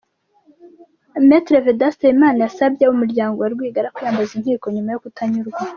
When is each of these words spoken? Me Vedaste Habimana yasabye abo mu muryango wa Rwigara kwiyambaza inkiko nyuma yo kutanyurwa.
Me 1.27 1.37
Vedaste 1.65 2.05
Habimana 2.07 2.37
yasabye 2.45 2.81
abo 2.83 2.93
mu 2.95 3.01
muryango 3.03 3.35
wa 3.39 3.51
Rwigara 3.53 3.93
kwiyambaza 3.95 4.31
inkiko 4.37 4.65
nyuma 4.75 4.89
yo 4.93 5.01
kutanyurwa. 5.03 5.59